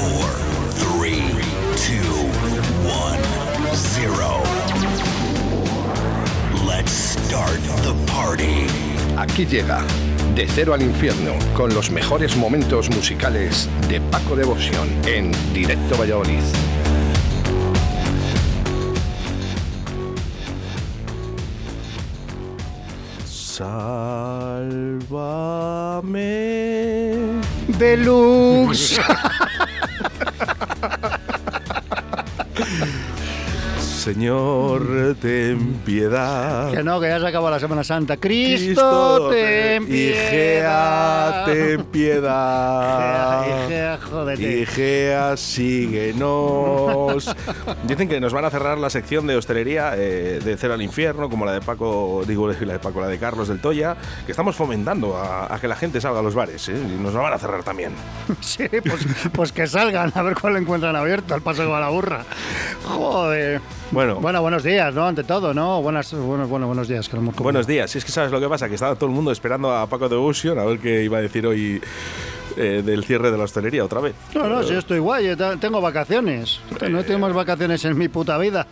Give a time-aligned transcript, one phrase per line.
[0.00, 0.28] four,
[0.84, 1.20] three,
[1.76, 2.12] two,
[2.88, 3.20] one,
[3.74, 4.30] zero.
[6.66, 8.66] Let's start the party.
[9.16, 9.84] Aquí llega
[10.34, 16.40] De Cero al Infierno con los mejores momentos musicales de Paco Devoción en Directo Valladolid.
[23.26, 25.10] Sálvame.
[27.78, 29.00] Deluxe.
[34.00, 36.72] Señor, ten piedad.
[36.72, 38.16] que no, que ya se acabó la Semana Santa.
[38.16, 41.44] Cristo, ten Igea, piedad.
[41.44, 43.44] ten piedad.
[43.46, 44.60] Igea, Igea, jódete.
[44.60, 47.34] Igea, síguenos.
[47.84, 51.28] Dicen que nos van a cerrar la sección de hostelería eh, de Cero al Infierno,
[51.28, 53.96] como la de Paco, digo, la de Paco, la de Carlos del Toya,
[54.26, 56.74] que estamos fomentando a, a que la gente salga a los bares, ¿eh?
[56.76, 57.92] y nos la van a cerrar también.
[58.40, 61.88] Sí, pues, pues que salgan a ver cuál encuentran abierto, al paso que va la
[61.88, 62.24] burra.
[62.84, 63.60] Joder.
[63.90, 65.06] Bueno, Bueno, buenos días, ¿no?
[65.06, 65.82] Ante todo, ¿no?
[65.82, 67.08] Buenas, bueno, bueno, buenos días.
[67.08, 67.16] Que.
[67.16, 67.90] Buenos días.
[67.90, 70.08] Si es que sabes lo que pasa, que estaba todo el mundo esperando a Paco
[70.08, 71.80] de Ocean a ver qué iba a decir hoy
[72.56, 74.14] eh, del cierre de la hostelería otra vez.
[74.34, 76.60] No, no, si yo estoy guay, yo te- tengo vacaciones.
[76.88, 78.66] No tenemos vacaciones en mi puta vida.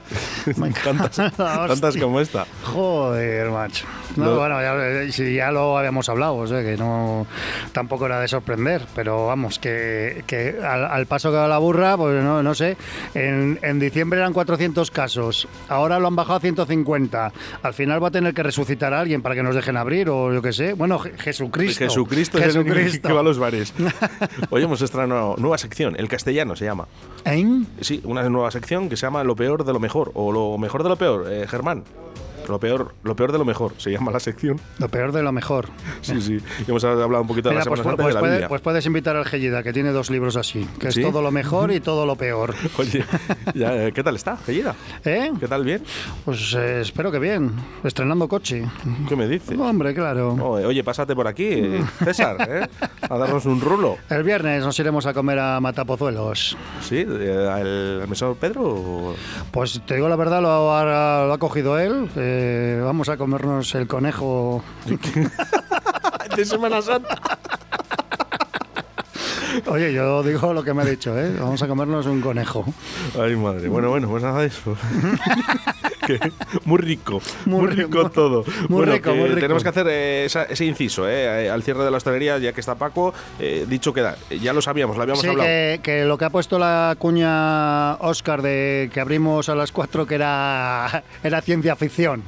[0.84, 2.46] tantas, tantas como esta.
[2.64, 3.86] Joder, macho.
[4.16, 7.26] No, bueno, ya, si ya lo habíamos hablado, o sea, que no
[7.72, 11.96] tampoco era de sorprender, pero vamos, que, que al, al paso que va la burra,
[11.96, 12.76] pues no, no sé,
[13.14, 17.32] en, en diciembre eran 400 casos, ahora lo han bajado a 150,
[17.62, 20.32] al final va a tener que resucitar a alguien para que nos dejen abrir, o
[20.32, 21.84] yo qué sé, bueno, Je- Jesucristo.
[21.84, 23.08] Jesucristo, es el Jesucristo.
[23.08, 23.67] que va a los bares.
[24.50, 26.86] Hoy hemos estrenado nueva sección, el castellano se llama.
[27.24, 27.44] ¿Eh?
[27.80, 30.82] Sí, una nueva sección que se llama Lo peor de lo mejor, o lo mejor
[30.82, 31.84] de lo peor, eh, Germán.
[32.48, 34.58] Lo peor, lo peor de lo mejor, se llama la sección.
[34.78, 35.68] Lo peor de lo mejor.
[36.00, 36.38] Sí, sí.
[36.66, 38.32] Y hemos hablado un poquito de la pues, Semana Santa y pues de la puede-
[38.32, 38.48] Biblia.
[38.48, 41.00] pues puedes invitar al Gellida, que tiene dos libros así, que ¿Sí?
[41.02, 42.54] es todo lo mejor y todo lo peor.
[42.78, 43.04] Oye,
[43.54, 44.74] ya, eh, ¿qué tal está, Gellida?
[45.04, 45.30] ¿Eh?
[45.38, 45.82] ¿Qué tal, bien?
[46.24, 47.52] Pues eh, espero que bien.
[47.84, 48.64] Estrenando coche.
[49.08, 49.58] ¿Qué me dices?
[49.58, 50.32] Hombre, claro.
[50.34, 52.66] Oye, pásate por aquí, eh, César, ¿eh?
[53.08, 53.96] a darnos un rulo.
[54.08, 56.56] El viernes nos iremos a comer a Matapozuelos.
[56.80, 57.00] ¿Sí?
[57.00, 59.14] ¿Al, mesón Pedro?
[59.50, 62.08] Pues te digo la verdad, lo ha, lo ha cogido él.
[62.16, 62.37] Eh,
[62.82, 64.62] vamos a comernos el conejo.
[66.36, 67.20] de Semana Santa?
[69.66, 71.34] Oye, yo digo lo que me ha dicho, ¿eh?
[71.38, 72.64] Vamos a comernos un conejo.
[73.20, 73.68] Ay, madre.
[73.68, 74.76] Bueno, bueno, pues nada de eso.
[76.08, 76.32] Que-
[76.64, 78.10] muy rico, muy, Muy rico, rico.
[78.10, 78.44] todo.
[78.68, 79.40] Muy bueno, rico, muy rico.
[79.40, 82.52] tenemos que hacer eh, esa- ese inciso, eh, eh, al cierre de la hostelería, ya
[82.54, 84.16] que está Paco, eh, dicho queda.
[84.40, 85.46] Ya lo sabíamos, lo habíamos Sí, hablado.
[85.46, 90.06] que, que lo que ha puesto la cuña Oscar de que abrimos a las 4
[90.06, 92.22] que era, era ciencia ficción.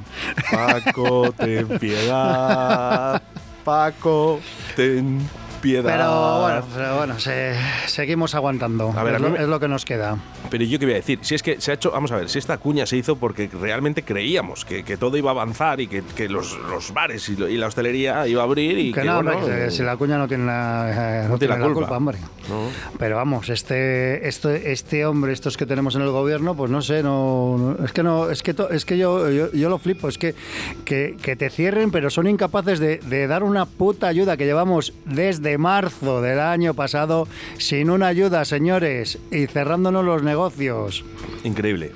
[0.51, 3.21] Paco, ten piedad.
[3.63, 4.39] Paco,
[4.75, 5.19] ten
[5.61, 5.83] piedad.
[5.83, 7.55] Pero bueno, pero bueno se-
[7.87, 8.93] seguimos aguantando.
[8.95, 10.17] A ver, es, a lo, me- es lo que nos queda.
[10.49, 12.29] Pero yo qué voy a decir, si es que se ha hecho, vamos a ver,
[12.29, 15.87] si esta cuña se hizo porque realmente creíamos que, que todo iba a avanzar y
[15.87, 19.01] que, que los, los bares y, lo- y la hostelería iba a abrir y Que
[19.01, 21.97] que, no, bueno, hombre, si la cuña no tiene la, eh, no tiene la culpa.
[21.97, 22.17] hombre.
[22.49, 22.63] No.
[22.97, 27.03] Pero vamos, este, este, este hombre, estos que tenemos en el gobierno, pues no sé,
[27.03, 30.07] no, no- es que no, es que to- es que yo, yo, yo lo flipo,
[30.09, 30.35] es que,
[30.85, 34.93] que, que te cierren, pero son incapaces de, de dar una puta ayuda que llevamos
[35.05, 41.03] desde marzo del año pasado sin una ayuda, señores, y cerrándonos los negocios.
[41.43, 41.91] Increíble.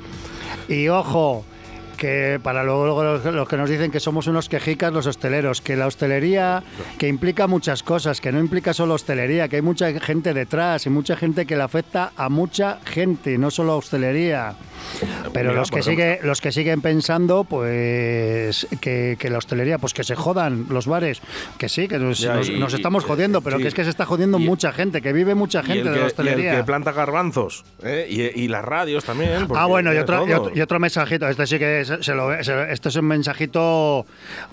[0.67, 1.45] Y ojo,
[1.95, 5.75] que para luego, los, los que nos dicen que somos unos quejicas los hosteleros, que
[5.75, 6.63] la hostelería,
[6.97, 10.89] que implica muchas cosas, que no implica solo hostelería, que hay mucha gente detrás y
[10.89, 14.55] mucha gente que le afecta a mucha gente, no solo a hostelería.
[15.33, 19.77] Pero Mira, los que ejemplo- sigue, los que siguen pensando, pues que, que la hostelería,
[19.77, 21.21] pues que se jodan los bares,
[21.57, 23.63] que sí, que nos, Ya, nos- y- nos y- estamos jodiendo, pero sí.
[23.63, 25.85] que es que se está jodiendo Y- mucha gente, que vive mucha Y gente el,
[25.87, 26.51] de que, la y hostelería.
[26.53, 27.63] el que planta garbanzos.
[27.83, 28.05] ¿eh?
[28.09, 29.47] Y, y las radios también.
[29.55, 31.27] Ah, bueno, y otro, y otro, y otro mensajito.
[31.27, 34.05] Este sí que se, se lo, se- esto es un mensajito,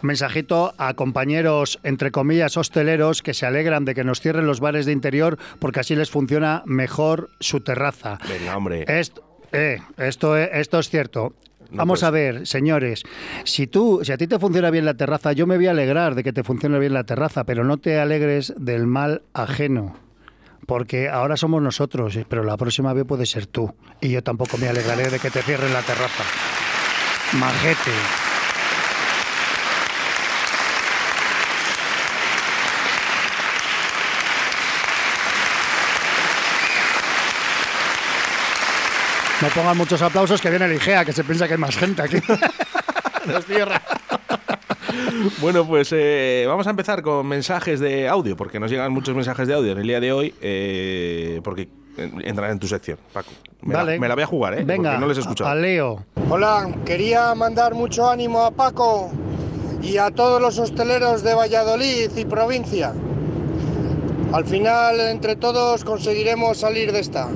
[0.02, 4.86] mensajito a compañeros, entre comillas, hosteleros que se alegran de que nos cierren los bares
[4.86, 8.18] de interior porque así les funciona mejor su terraza.
[8.28, 8.84] Venga, hombre.
[8.86, 9.22] Esto,
[9.52, 11.34] eh, esto, es- esto es cierto.
[11.70, 13.02] No Vamos puede a ver, señores,
[13.44, 16.14] si tú, si a ti te funciona bien la terraza, yo me voy a alegrar
[16.14, 19.96] de que te funcione bien la terraza, pero no te alegres del mal ajeno.
[20.66, 23.74] Porque ahora somos nosotros, pero la próxima vez puede ser tú.
[24.02, 26.22] Y yo tampoco me alegraré de que te cierren la terraza.
[27.34, 27.90] Majete.
[39.40, 42.02] No pongan muchos aplausos que viene el IGEA, que se piensa que hay más gente
[42.02, 42.18] aquí.
[45.40, 49.46] Bueno, pues eh, vamos a empezar con mensajes de audio, porque nos llegan muchos mensajes
[49.48, 53.30] de audio en el día de hoy, eh, porque entrar en tu sección, Paco.
[53.62, 53.94] Me, Vale.
[53.94, 54.64] la, me la voy a jugar, ¿eh?
[54.64, 55.50] Venga, Porque no les he escuchado.
[55.50, 56.04] a Leo.
[56.28, 59.10] Hola, quería mandar mucho ánimo a Paco
[59.82, 62.92] y a todos los hosteleros de Valladolid y provincia.
[64.32, 67.28] Al final, entre todos, conseguiremos salir de esta.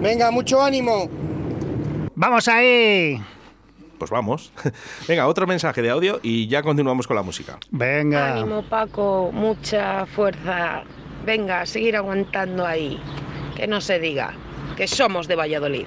[0.00, 1.08] Venga, mucho ánimo.
[2.14, 3.20] ¡Vamos ahí!
[4.00, 4.50] Pues vamos.
[5.06, 7.58] Venga, otro mensaje de audio y ya continuamos con la música.
[7.70, 8.32] Venga.
[8.32, 10.84] Ánimo Paco, mucha fuerza.
[11.26, 12.98] Venga, a seguir aguantando ahí.
[13.54, 14.32] Que no se diga
[14.74, 15.84] que somos de Valladolid.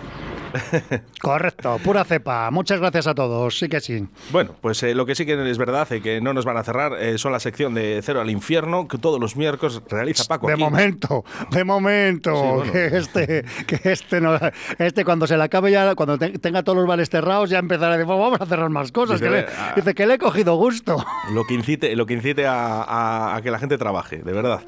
[1.21, 2.49] Correcto, pura cepa.
[2.51, 3.57] Muchas gracias a todos.
[3.57, 4.07] Sí que sí.
[4.31, 6.63] Bueno, pues eh, lo que sí que es verdad y que no nos van a
[6.63, 10.47] cerrar eh, son la sección de Cero al Infierno que todos los miércoles realiza Paco.
[10.47, 10.63] De aquí.
[10.63, 12.33] momento, de momento.
[12.33, 12.71] Sí, bueno.
[12.73, 14.37] Que este, que este no,
[14.77, 17.93] este cuando se le acabe ya, cuando te- tenga todos los bares cerrados, ya empezará
[17.93, 19.19] a decir, "Pues vamos a cerrar más cosas.
[19.19, 19.73] Dice, que le, "Ve, ah".
[19.75, 21.03] dice que le he cogido gusto.
[21.31, 24.61] Lo que incite, lo que incite a, a- a que la gente trabaje, de verdad.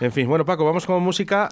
[0.00, 1.48] En fin, bueno, Paco, vamos con música.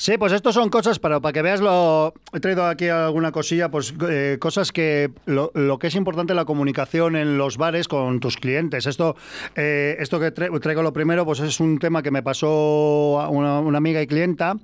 [0.00, 2.14] Sí, pues estos son cosas para, para que veas lo.
[2.32, 5.10] He traído aquí alguna cosilla, pues eh, cosas que.
[5.26, 8.86] Lo, lo que es importante la comunicación en los bares con tus clientes.
[8.86, 9.14] Esto,
[9.56, 13.60] eh, esto que tra- traigo lo primero, pues es un tema que me pasó una,
[13.60, 14.56] una amiga y clienta.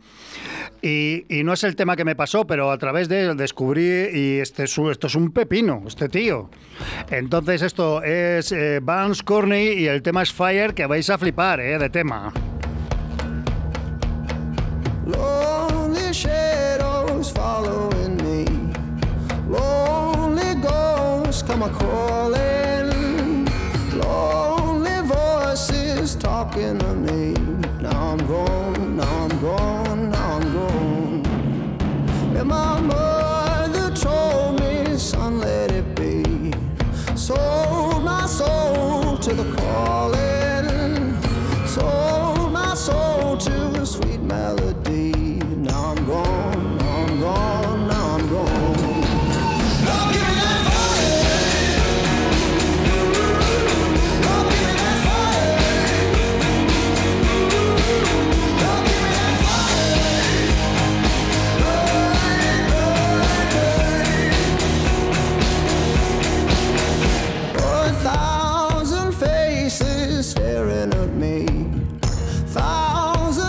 [0.80, 4.38] Y, y no es el tema que me pasó, pero a través de descubrí, y
[4.38, 6.48] este esto es un pepino, este tío.
[7.10, 11.60] Entonces, esto es eh, Vance Corney y el tema es Fire, que vais a flipar,
[11.60, 12.32] eh, de tema.
[21.46, 22.45] time I call it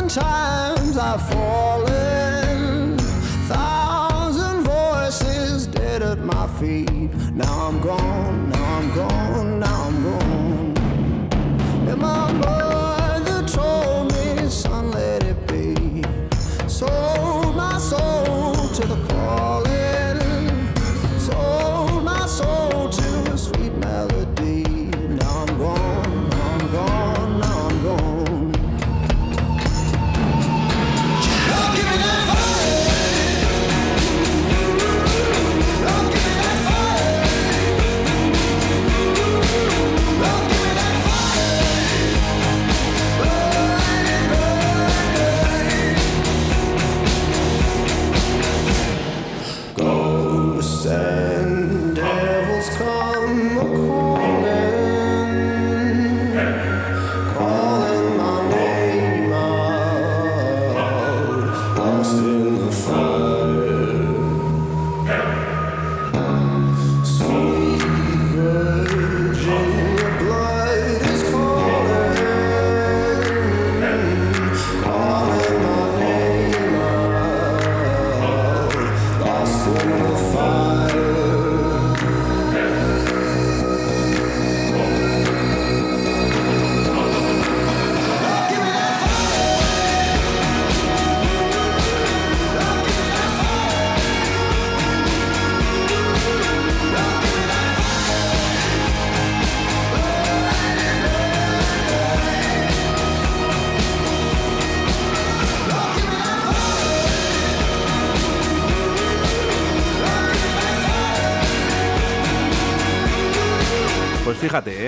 [0.07, 2.98] Times I've fallen.
[3.48, 7.13] Thousand voices dead at my feet.
[7.33, 8.46] Now I'm gone,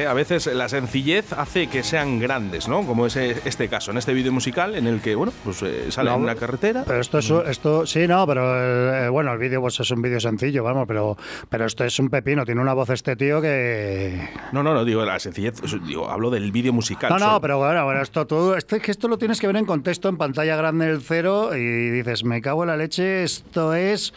[0.10, 2.86] a veces la sencillez hace que sean grandes, ¿no?
[2.86, 5.92] Como es eh, este caso, en este vídeo musical en el que, bueno, pues eh,
[5.92, 6.84] sale No, en una carretera.
[6.86, 10.01] Pero esto es, esto, sí, no, pero el- eh, bueno, el vídeo pues es un
[10.01, 11.16] vídeo sencillo, vamos, pero,
[11.50, 14.28] pero esto es un pepino, tiene una voz este tío que...
[14.51, 17.10] No, no, no, digo la sencillez, digo, hablo del vídeo musical.
[17.12, 17.42] No, no, solo.
[17.42, 20.10] pero bueno, bueno, esto, todo, esto, es que esto lo tienes que ver en contexto,
[20.10, 24.13] en pantalla grande el cero, y dices, me cago en la leche, esto es...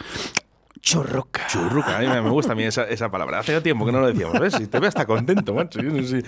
[0.83, 1.47] Churruca.
[1.47, 3.39] Churruca, a mí me gusta a mí esa, esa palabra.
[3.39, 4.59] Hace ya tiempo que no lo decíamos, ¿ves?
[4.61, 5.81] Y te veo hasta contento, macho.
[5.81, 6.25] Yo no sé.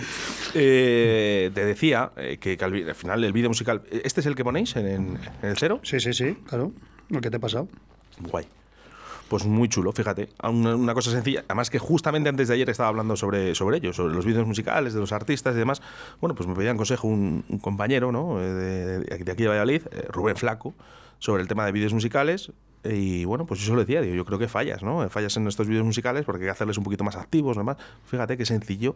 [0.53, 3.83] Eh, te decía eh, que, que al, final el vídeo musical...
[3.91, 5.81] ¿Este es el que ponéis en, el cero?
[5.83, 6.71] Sí, sí, sí, claro.
[7.09, 7.67] ¿Lo que te ha pasado?
[8.19, 8.47] Guay.
[9.27, 10.29] Pues muy chulo, fíjate.
[10.41, 11.43] Una, una cosa sencilla.
[11.49, 14.93] Además que justamente antes de ayer estaba hablando sobre, sobre ello, sobre los vídeos musicales
[14.93, 15.81] de los artistas y demás.
[16.21, 18.41] Bueno, pues me pedía consejo un, un compañero ¿no?
[18.41, 20.73] Eh, de, de aquí de Valladolid, eh, Rubén Flaco,
[21.19, 22.53] sobre el tema de vídeos musicales.
[22.85, 25.07] Y bueno, pues yo se lo decía, digo, yo creo que fallas, ¿no?
[25.09, 27.77] Fallas en estos vídeos musicales porque hay que hacerles un poquito más activos, demás.
[28.05, 28.95] Fíjate qué sencillo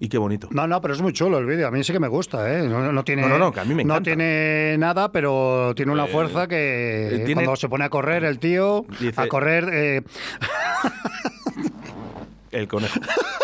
[0.00, 0.48] y qué bonito.
[0.50, 1.68] No, no, pero es muy chulo el vídeo.
[1.68, 2.66] A mí sí que me gusta, ¿eh?
[2.66, 4.10] No, no- no tiene, No, no, no, que a mí me no encanta.
[4.10, 8.38] tiene nada, pero tiene una fuerza que eh, tiene- cuando se pone a correr el
[8.38, 9.68] tío, Dice- a correr...
[9.72, 10.02] eh,
[12.50, 12.98] El conejo.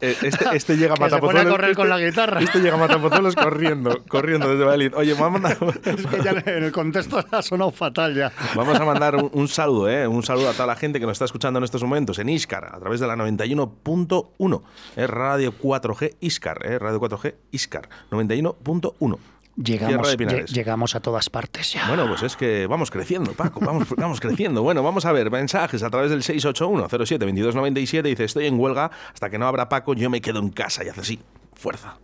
[0.00, 2.40] Eh, Este, este llega a Que se a correr con este- la guitarra.
[2.40, 4.94] Este llega a Matapozuelos corriendo, corriendo desde Valladolid.
[4.94, 8.30] Oye, me ha mandado- es que ya en el contexto ha sonado fatal ya.
[8.54, 10.06] Vamos a mandar un, un saludo, ¿eh?
[10.06, 12.64] un saludo a toda la gente que nos está escuchando en estos momentos en Iscar,
[12.72, 14.62] a través de la 91.1,
[14.96, 16.78] es Radio 4G Iscar, ¿eh?
[16.78, 19.18] Radio 4G Iscar, 91.1.
[19.62, 21.88] Llegamos, de llegamos a todas partes ya.
[21.88, 24.62] Bueno, pues es que vamos creciendo, Paco, vamos, vamos creciendo.
[24.62, 28.02] Bueno, vamos a ver, mensajes a través del 681-07-2297.
[28.02, 30.88] Dice, estoy en huelga, hasta que no abra Paco, yo me quedo en casa y
[30.88, 31.18] hace así,
[31.54, 31.96] fuerza.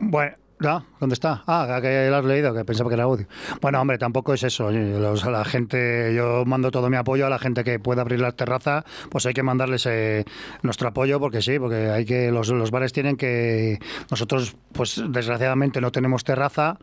[0.00, 0.84] Bueno, ¿ya?
[1.00, 1.42] ¿dónde está?
[1.46, 3.26] Ah, que lo has leído, que pensaba que era audio.
[3.60, 4.68] Bueno, hombre, tampoco es eso.
[4.68, 8.32] a la gente, yo mando todo mi apoyo a la gente que pueda abrir la
[8.32, 10.24] terraza, pues hay que mandarles eh,
[10.62, 13.80] nuestro apoyo, porque sí, porque hay que los, los bares tienen que.
[14.10, 16.78] Nosotros, pues desgraciadamente no tenemos terraza.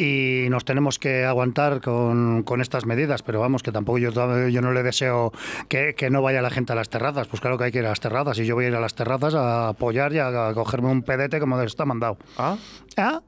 [0.00, 4.10] Y nos tenemos que aguantar con, con estas medidas, pero vamos, que tampoco yo,
[4.48, 5.30] yo no le deseo
[5.68, 7.28] que, que no vaya la gente a las terrazas.
[7.28, 8.80] Pues claro que hay que ir a las terrazas, y yo voy a ir a
[8.80, 12.16] las terrazas a apoyar y a, a cogerme un pedete como está mandado.
[12.38, 12.56] ¿Ah?
[12.96, 13.20] ¿Ah?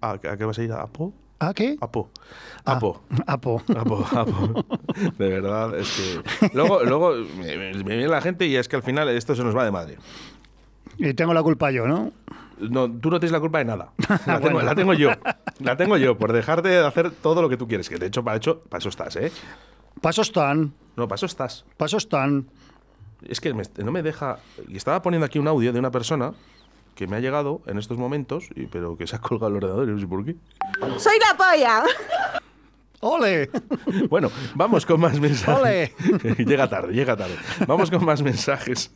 [0.00, 0.72] ¿A, a qué vas a ir?
[0.72, 1.12] ¿A Po?
[1.40, 1.76] ¿A qué?
[1.80, 2.10] Apo.
[2.64, 3.02] Ah, Apo.
[3.26, 3.62] Apo.
[3.76, 4.64] Apo, apo.
[5.18, 6.48] De verdad, es que.
[6.52, 9.64] Luego, luego me viene la gente y es que al final esto se nos va
[9.64, 9.98] de madre.
[10.96, 12.12] Y tengo la culpa yo, ¿no?
[12.60, 13.92] No, tú no tienes la culpa de nada.
[14.26, 14.62] La, tengo, Bueno.
[14.68, 15.10] la tengo yo.
[15.60, 17.88] La tengo yo por dejarte de hacer todo lo que tú quieres.
[17.88, 19.30] Que de hecho, para, hecho, para eso estás, ¿eh?
[20.00, 21.64] Pasos están, No, para eso estás.
[21.76, 22.48] pasos están.
[23.22, 24.38] Es que me- no me deja.
[24.68, 26.32] Y estaba poniendo aquí un audio de una persona
[26.94, 29.88] que me ha llegado en estos momentos, y- pero que se ha colgado el ordenador
[29.88, 30.36] y no sé por qué.
[30.98, 31.82] ¡Soy la polla!
[33.00, 33.50] ¡Ole!
[34.08, 35.58] Bueno, vamos con más mensajes.
[35.60, 35.92] ¡Ole!
[36.46, 37.36] llega tarde, llega tarde.
[37.66, 38.90] Vamos con más mensajes.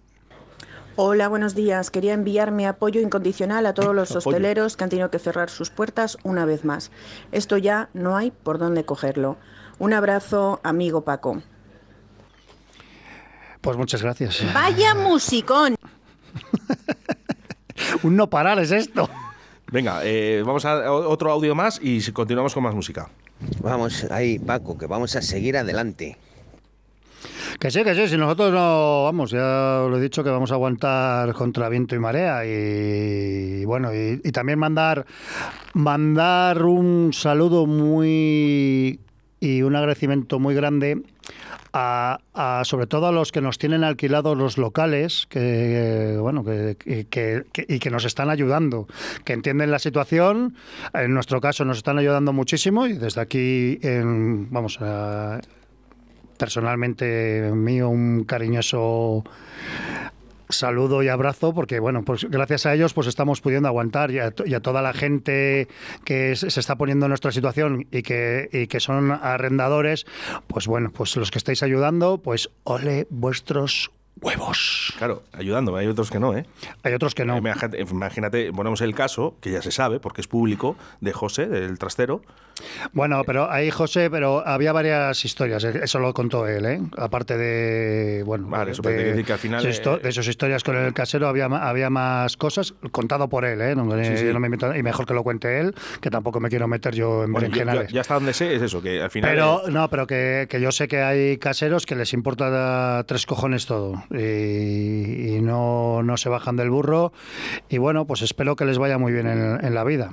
[0.96, 1.90] Hola, buenos días.
[1.90, 4.28] Quería enviar mi apoyo incondicional a todos los Apoyo.
[4.36, 6.90] hosteleros que han tenido que cerrar sus puertas una vez más.
[7.32, 9.38] Esto ya no hay por dónde cogerlo.
[9.78, 11.42] Un abrazo, amigo Paco.
[13.62, 14.42] Pues muchas gracias.
[14.52, 15.76] Vaya musicón.
[18.02, 19.08] Un no parar es esto.
[19.70, 23.08] Venga, eh, vamos a otro audio más y si- continuamos con más música.
[23.60, 26.18] Vamos ahí, Paco, que vamos a seguir adelante.
[27.58, 30.54] Que sí, que sí, si nosotros no, vamos, ya lo he dicho que vamos a
[30.54, 35.06] aguantar contra viento y marea y, bueno, y, también mandar,
[35.74, 39.00] mandar un saludo muy
[39.40, 41.02] y un agradecimiento muy grande
[41.72, 46.76] a, a- sobre todo a los que nos tienen alquilados los locales que bueno que-
[46.78, 47.06] que-
[47.52, 48.86] que- y que nos están ayudando
[49.24, 50.54] que entienden la situación.
[50.94, 55.40] En nuestro caso nos están ayudando muchísimo y desde aquí en, vamos a
[56.38, 59.24] personalmente mío un cariñoso
[60.48, 64.32] saludo y abrazo porque bueno pues gracias a ellos pues estamos pudiendo aguantar y a,
[64.32, 65.66] to- y a toda la gente
[66.04, 70.04] que se está poniendo en nuestra situación y que, y que son arrendadores
[70.48, 76.10] pues bueno pues los que estáis ayudando pues ole vuestros huevos Claro, ayudando, hay otros
[76.10, 76.44] que no, ¿eh?
[76.82, 80.76] hay otros que no imagínate, ponemos el caso, que ya se sabe, porque es público,
[81.00, 82.20] de José, del trastero.
[82.92, 86.80] Bueno, pero ahí José, pero había varias historias, eh, eso lo contó él, ¿eh?
[86.96, 90.76] Aparte de, bueno, Vale, de, decir que al final, de eh, de sus historias con
[90.76, 93.74] el casero había, había más cosas, contado por él, ¿eh?
[93.74, 94.26] No, Sí, sí.
[94.26, 96.94] yo no me meto- y mejor que lo cuente él, que tampoco me quiero meter
[96.94, 97.88] yo en Bueno, berenjenales.
[97.90, 99.30] yo- ya hasta donde sé es eso, que al final.
[99.30, 103.66] Pero no, pero que, que yo sé que hay caseros que les importa tres cojones
[103.66, 107.12] todo y, y no, no se bajan del burro.
[107.68, 110.10] Y bueno, pues espero que les vaya muy bien en, en la vida.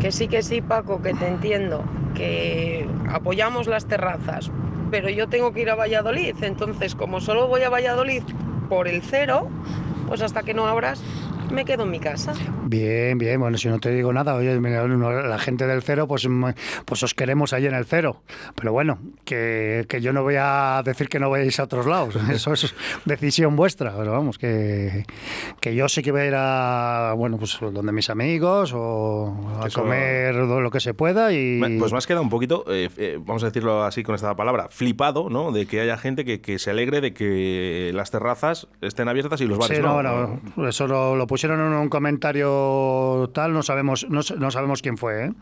[0.00, 1.82] Que sí, que sí, Paco, que te entiendo,
[2.14, 4.48] que apoyamos las terrazas,
[4.92, 8.22] pero yo tengo que ir a Valladolid, entonces como solo voy a Valladolid
[8.68, 9.48] por el cero,
[10.06, 11.02] pues hasta que no abras,
[11.50, 12.32] me quedo en mi casa.
[12.64, 16.06] Bien, bien, bueno, si no te digo nada, oye, mira, no, la gente del cero,
[16.06, 16.44] pues, mm,
[16.84, 18.22] pues os queremos ahí en el cero.
[18.54, 22.16] Pero bueno, que, que yo no voy a decir que no vayáis a otros lados,
[22.30, 22.74] eso es
[23.04, 25.04] decisión vuestra, pero vamos, que,
[25.60, 29.66] que yo sí que voy a ir a, bueno, pues donde mis amigos o a
[29.68, 31.60] Eso- comer lo que se pueda y...
[31.78, 34.68] Pues me has quedado un poquito, eh, eh, vamos a decirlo así con esta palabra,
[34.70, 35.52] flipado, ¿no?
[35.52, 39.46] De que haya gente que, que se alegre de que las terrazas estén abiertas y
[39.46, 40.02] los bares Sí, no.
[40.02, 44.98] no, bueno, eso lo, lo pusieron un comentario tal, no sabemos, no, no sabemos quién
[44.98, 45.32] fue, ¿eh?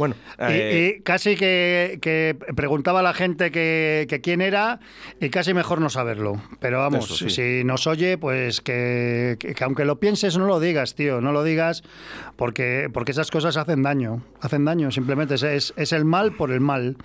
[0.00, 4.80] Bueno, Y- eh, y, casi que, que preguntaba a la gente que, que quién era
[5.20, 6.40] y casi mejor no saberlo.
[6.58, 7.58] Pero vamos, Eso sí.
[7.60, 11.82] si nos oye, pues que aunque lo pienses, no lo digas, tío, no lo digas
[12.36, 16.50] porque, porque esas cosas hacen daño, hacen daño, simplemente es, es, es el mal por
[16.50, 16.96] el mal.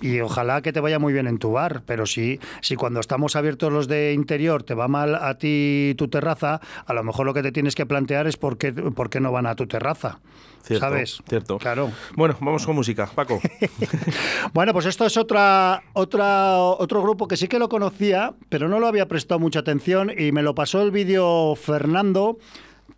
[0.00, 3.36] Y ojalá que te vaya muy bien en tu bar, pero si, si cuando estamos
[3.36, 7.34] abiertos los de interior te va mal a ti tu terraza, a lo mejor lo
[7.34, 10.20] que te tienes que plantear es por qué, por qué no van a tu terraza.
[10.64, 11.22] Cierto, ¿Sabes?
[11.28, 11.58] Cierto.
[11.58, 11.90] Claro.
[12.16, 13.40] Bueno, vamos con música, Paco.
[14.52, 18.78] Bueno, pues esto es otra, otra, otro grupo que sí que lo conocía, pero no
[18.78, 22.38] lo había prestado mucha atención y me lo pasó el vídeo Fernando,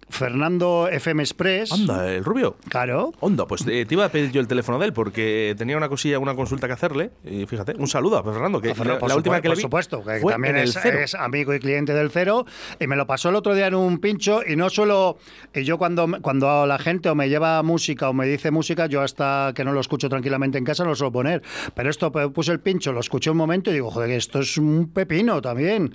[0.08, 1.72] Fernando FM Express.
[1.72, 2.56] Anda, el rubio.
[2.68, 3.12] Claro.
[3.20, 5.88] Onda, pues eh, te iba a pedir yo el teléfono de él porque tenía una
[5.88, 7.10] cosilla, una consulta que hacerle.
[7.24, 9.54] Y fíjate, un saludo a Fernando, que A Fernando, la, por la última que le
[9.54, 10.98] por vi supuesto, que fue también en el es, cero.
[11.00, 12.46] es amigo y cliente del cero.
[12.78, 14.40] Y me lo pasó el otro día en un pincho.
[14.46, 15.18] Y no solo.
[15.52, 19.02] Y yo, cuando, cuando la gente o me lleva música o me dice música, yo
[19.02, 21.42] hasta que no lo escucho tranquilamente en casa no lo suelo poner.
[21.74, 24.56] Pero esto pues, puse el pincho, lo escuché un momento y digo, joder, esto es
[24.56, 25.94] un pepino también.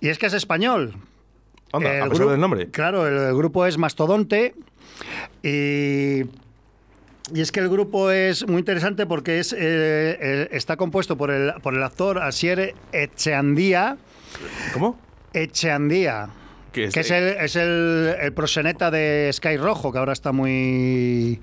[0.00, 0.94] Y es que es español.
[1.72, 2.68] Onda, a El pesar gru- del nombre.
[2.70, 4.54] Claro, el, el grupo es Mastodonte
[5.42, 6.20] y,
[7.34, 11.30] y es que el grupo es muy interesante porque es, eh, eh, está compuesto por
[11.30, 13.96] el, por el actor Asier Echeandía.
[14.72, 14.98] ¿Cómo?
[15.32, 16.28] Echeandía.
[16.72, 20.32] Que es- que es, el, es el, el proseneta de Sky Rojo, que ahora está
[20.32, 21.40] muy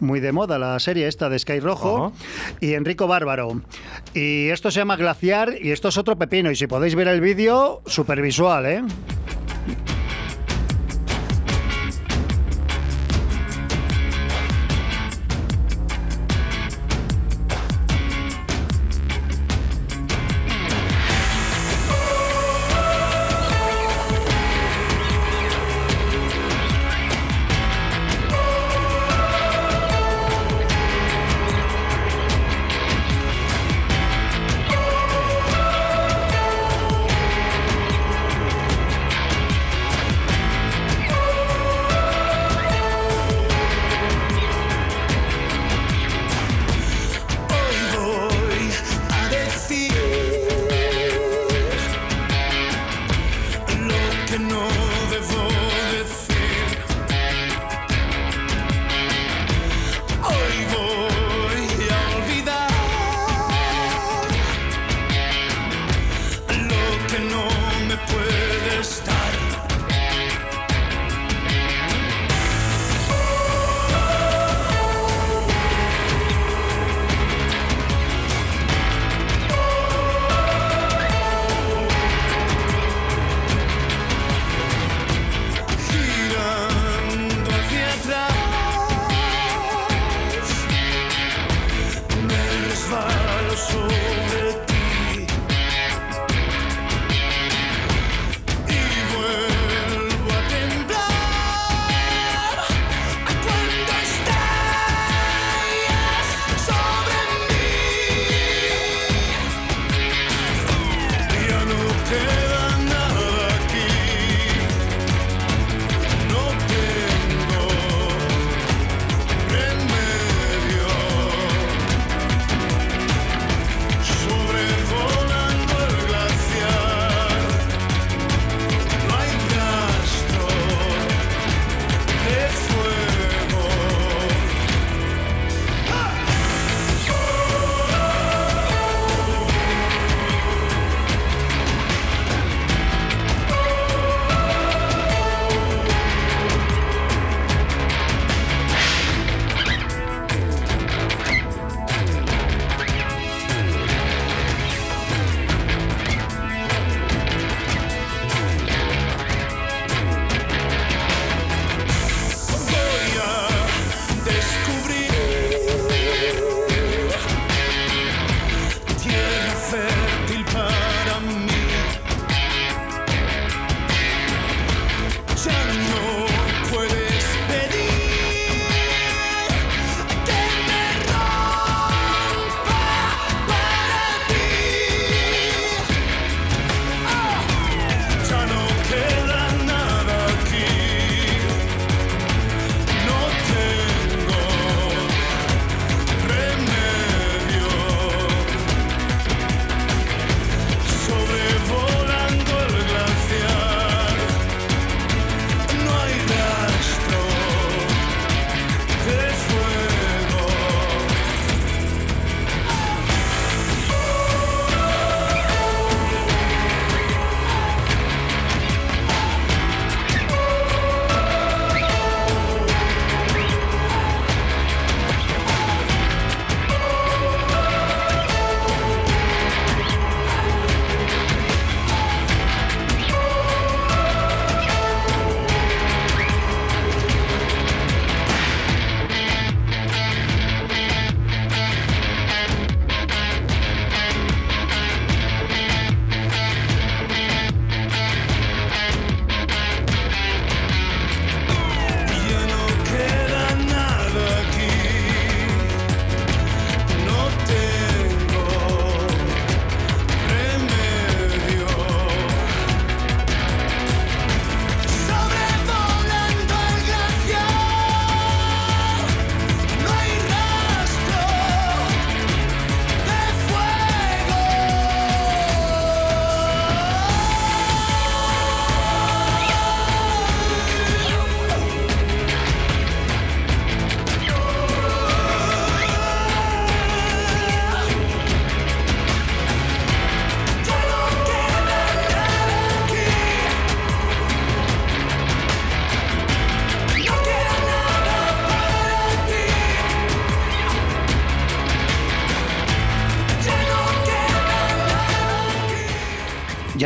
[0.00, 2.12] muy de moda la serie esta de Sky Rojo
[2.60, 3.62] y Enrico Bárbaro.
[4.14, 7.20] Y esto se llama Glaciar y esto es otro pepino y si podéis ver el
[7.20, 8.82] vídeo, super visual, ¿eh?
[9.66, 10.01] you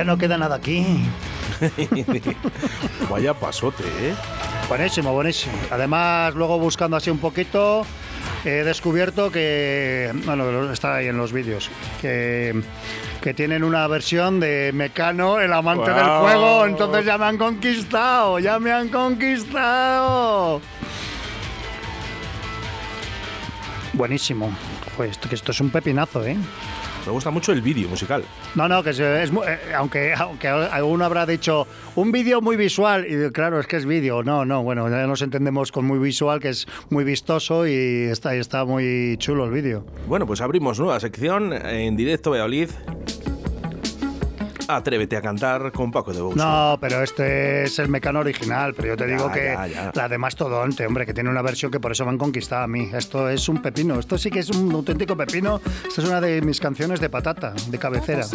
[0.06, 1.04] no queda nada aquí.
[3.10, 4.14] Vaya pasote, ¿eh?
[4.68, 5.54] Buenísimo, buenísimo.
[5.70, 7.84] Además, luego buscando así un poquito,
[8.44, 12.62] he descubierto que, bueno, está ahí en los vídeos, que,
[13.20, 16.66] que tienen una versión de Mecano, el amante del fuego.
[16.66, 20.60] Entonces ya me han conquistado, ya me han conquistado.
[23.92, 24.52] Buenísimo.
[24.96, 26.36] Pues esto, que esto es un pepinazo, ¿eh?
[27.06, 28.24] Me gusta mucho el vídeo musical.
[28.56, 33.06] No, no, que es, es eh, aunque, aunque alguno habrá dicho un vídeo muy visual,
[33.08, 34.24] y claro, es que es vídeo.
[34.24, 38.34] No, no, bueno, ya nos entendemos con muy visual, que es muy vistoso y está,
[38.34, 39.86] está muy chulo el vídeo.
[40.08, 42.70] Bueno, pues abrimos nueva sección en directo Valladolid.
[44.68, 46.36] Atrévete a cantar con Paco de Bouso.
[46.36, 49.92] No, pero este es el mecano original, pero yo te Ya, digo que ya, ya.
[49.94, 52.66] la de Mastodonte, hombre, que tiene una versión que por eso me han conquistado a
[52.66, 52.90] mí.
[52.92, 55.60] Esto es un pepino, esto sí que es un auténtico pepino.
[55.86, 58.26] Esta es una de mis canciones de patata, de cabecera.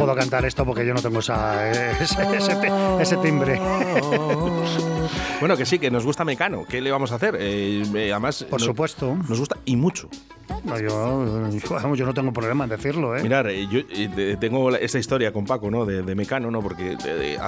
[0.00, 2.68] Puedo cantar esto porque yo no tengo esa, ese, ese ti-
[3.00, 3.60] ese timbre.
[5.40, 6.64] Bueno, que sí, que nos gusta Mecano.
[6.68, 7.36] ¿Qué le vamos a hacer?
[7.38, 9.16] Eh, eh, además, Por supuesto.
[9.28, 10.08] Nos gusta y mucho.
[10.64, 13.22] No, yo, vamos, yo no tengo problema en decirlo, ¿eh?
[13.22, 15.86] Mirar, eh, yo eh, tengo esta historia con Paco, ¿no?
[15.86, 16.60] De, de Mecano, ¿no?
[16.60, 17.38] Porque eh,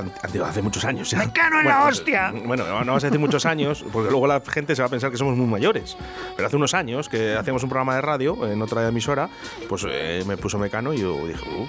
[0.44, 1.18] hace muchos años ya.
[1.18, 2.32] ¡Mecano en la hostia!
[2.44, 5.10] Bueno, no vas a decir muchos años, porque luego la gente se va a pensar
[5.10, 5.96] que somos muy mayores.
[6.36, 9.28] Pero hace unos años que hacíamos un programa de radio en otra emisora,
[9.68, 11.66] pues eh, me puso Mecano y yo dije, uh,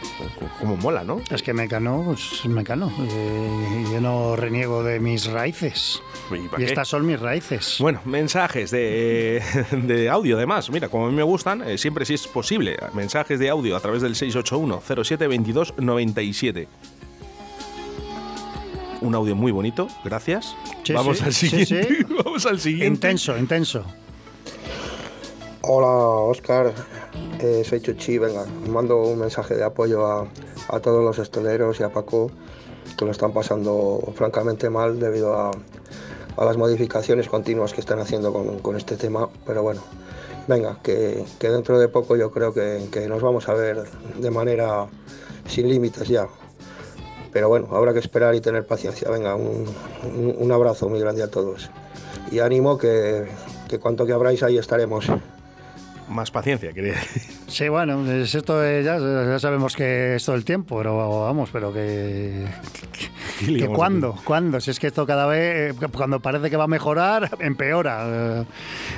[0.60, 1.22] cómo mola, ¿no?
[1.30, 2.92] Es que Mecano, pues es Mecano.
[3.00, 6.02] Eh, yo no reniego de mis raíces.
[6.58, 7.78] ¿Y estas son mis raíces.
[7.80, 10.70] Bueno, mensajes de, de audio además.
[10.70, 13.80] Mira, como a mí me gustan, eh, siempre si es posible, mensajes de audio a
[13.80, 16.68] través del 681-0722-97.
[19.02, 20.56] Un audio muy bonito, gracias.
[20.84, 21.88] Sí, Vamos sí, al sí, siguiente.
[21.96, 22.06] sí.
[22.24, 23.08] Vamos al siguiente.
[23.08, 23.84] Intenso, intenso.
[25.62, 26.74] Hola Oscar,
[27.40, 30.28] Eh, soy Chuchi, venga, mando un mensaje de apoyo a,
[30.70, 32.32] a todos los esteleros y a Paco
[32.98, 35.52] que lo están pasando francamente mal debido a,
[36.38, 39.82] a las modificaciones continuas que están haciendo con, con este tema, pero bueno,
[40.48, 43.84] venga, que, que dentro de poco yo creo que, que nos vamos a ver
[44.18, 44.86] de manera
[45.48, 46.28] sin límites ya.
[47.32, 49.10] Pero bueno, habrá que esperar y tener paciencia.
[49.10, 49.66] Venga, un,
[50.04, 51.70] un- un abrazo muy grande a todos.
[52.32, 53.26] Y ánimo que,
[53.68, 55.08] que cuanto que abráis ahí estaremos.
[56.10, 57.24] Más paciencia, quería decir.
[57.48, 61.50] Sí, bueno, es esto de- ya, ya sabemos que es todo el tiempo, pero vamos,
[61.52, 62.46] pero que.
[63.40, 64.16] ¿Qué le que a ¿Cuándo?
[64.24, 64.60] ¿Cuándo?
[64.60, 68.46] Si es que esto cada vez, eh, cuando parece que va a mejorar, empeora.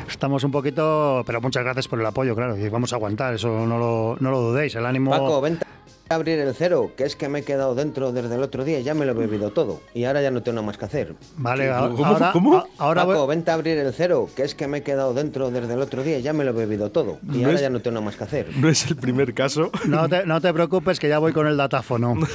[0.09, 1.23] Estamos un poquito.
[1.25, 4.31] Pero muchas gracias por el apoyo, claro, y vamos a aguantar, eso no lo, no
[4.31, 4.75] lo dudéis.
[4.75, 5.11] El ánimo.
[5.11, 5.65] Paco, vente
[6.07, 8.79] a abrir el cero, que es que me he quedado dentro desde el otro día
[8.79, 9.81] y ya me lo he bebido todo.
[9.95, 11.15] Y ahora ya no tengo nada más que hacer.
[11.37, 12.05] Vale, ¿Cómo?
[12.05, 12.57] ahora, ¿Cómo?
[12.57, 15.15] a- ahora voy- Paco, vente a abrir el cero, que es que me he quedado
[15.15, 17.17] dentro desde el otro día y ya me lo he bebido todo.
[17.23, 18.49] Y No ahora es- ya no tengo nada más que hacer.
[18.57, 19.71] No es el primer caso.
[19.87, 22.13] No te, no te preocupes que ya voy con el datáfono.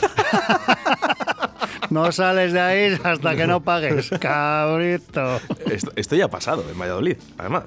[1.91, 5.41] No sales de ahí hasta que no pagues, cabrito.
[5.71, 7.65] Esto, esto ya ha pasado en Valladolid, además.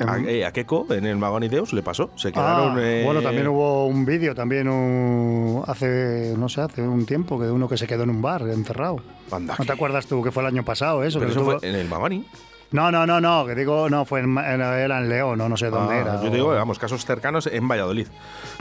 [0.00, 0.52] A, eh, a
[0.94, 2.10] en el Magonideus, le pasó.
[2.16, 2.78] Se quedaron.
[2.78, 7.38] Ah, eh, Bueno, también hubo un vídeo, también un- hace, no sé, hace un tiempo,
[7.38, 9.02] que de uno que se quedó en un bar encerrado.
[9.30, 11.18] Anda, ¿No te acuerdas tú que fue el año pasado eso?
[11.18, 12.24] Pero que eso estuvo- fue en el Magoni.
[12.72, 15.70] No, no, no, no, que digo, no, fue en, era en León, o no sé
[15.70, 16.22] dónde Ah, era.
[16.22, 18.06] Yo o- digo, vamos, casos cercanos en Valladolid.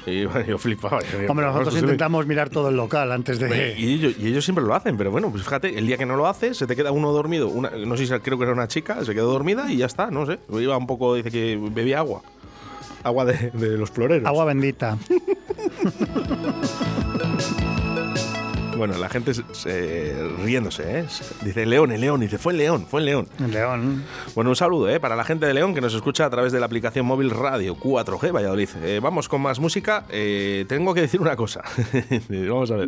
[0.07, 0.99] Y bueno, yo flipaba.
[1.03, 3.75] Yo Hombre, nosotros intentamos mirar todo el local antes de...
[3.77, 6.15] Y ellos, y ellos siempre lo hacen, pero bueno, pues fíjate, el día que no
[6.15, 7.49] lo hace, se te queda uno dormido.
[7.49, 10.09] Una, no sé si creo que era una chica, se quedó dormida y ya está,
[10.09, 10.39] no sé.
[10.51, 12.21] Iba un poco, dice que bebía agua.
[13.03, 14.27] Agua de, de los floreros.
[14.27, 14.97] Agua bendita.
[18.79, 21.05] Bueno, la gente se- se- riéndose, ¿eh?
[21.43, 23.27] Dice León, el León, dice, fue en León, fue en León.
[23.37, 24.05] En León.
[24.35, 25.01] Bueno, un saludo ¿eh?
[25.01, 27.75] para la gente de León que nos escucha a través de la aplicación móvil Radio
[27.75, 28.69] 4G Valladolid.
[28.81, 30.05] Eh, vamos con más música.
[30.09, 31.61] Eh, tengo que decir una cosa.
[32.29, 32.87] vamos a ver.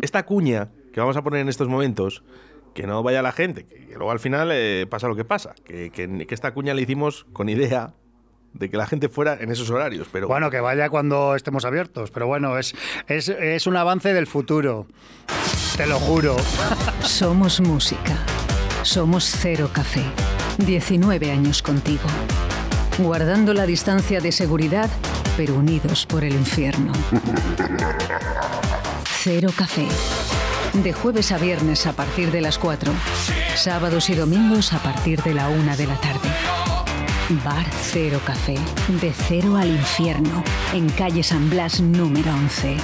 [0.00, 2.22] Esta cuña que vamos a poner en estos momentos,
[2.74, 5.54] que no vaya la gente, que, que luego al final eh, pasa lo que pasa.
[5.64, 7.92] Que, que- que esta cuña la hicimos con idea
[8.52, 10.08] de que la gente fuera en esos horarios.
[10.10, 12.74] Pero Bueno, que vaya cuando estemos abiertos, pero bueno, es,
[13.08, 14.86] es, es un avance del futuro.
[15.76, 16.36] Te lo juro.
[17.02, 18.16] Somos música.
[18.82, 20.02] Somos Cero Café.
[20.58, 22.06] 19 años contigo.
[22.98, 24.90] Guardando la distancia de seguridad,
[25.36, 26.92] pero unidos por el infierno.
[29.04, 29.86] Cero Café.
[30.72, 32.92] De jueves a viernes a partir de las 4.
[33.54, 36.28] Sábados y domingos a partir de la 1 de la tarde.
[37.44, 38.56] Bar Cero Café.
[39.00, 40.42] De cero al infierno.
[40.72, 42.76] En calle San Blas número 11.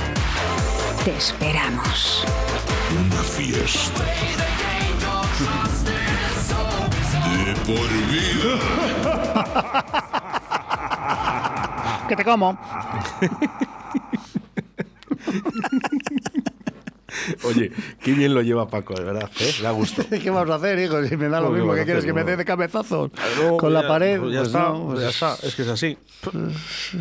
[1.05, 2.25] Te esperamos.
[2.93, 4.05] Una fiesta
[7.45, 8.53] de Por vida.
[12.09, 12.57] Que te como.
[17.45, 19.55] Oye, qué bien lo lleva Paco, de verdad, ¿eh?
[19.63, 20.03] Da gusto.
[20.11, 21.03] ¿Qué vamos a hacer, hijo?
[21.05, 22.05] Si me da lo ¿Cómo que mismo, ¿qué quieres?
[22.05, 22.15] hacer?
[22.15, 23.11] ¿Que me dé de cabezazos?
[23.43, 24.19] No, Con la pared.
[24.21, 25.99] pues ya Pues está, no, pues ya está, es que es así.